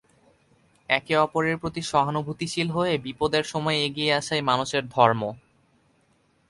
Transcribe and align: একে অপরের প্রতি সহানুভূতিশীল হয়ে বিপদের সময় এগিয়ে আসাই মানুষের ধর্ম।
একে 0.89 1.13
অপরের 1.17 1.55
প্রতি 1.57 1.81
সহানুভূতিশীল 1.81 2.67
হয়ে 2.69 2.93
বিপদের 2.97 3.43
সময় 3.43 3.77
এগিয়ে 3.83 4.11
আসাই 4.13 4.41
মানুষের 4.41 4.83
ধর্ম। 4.89 5.21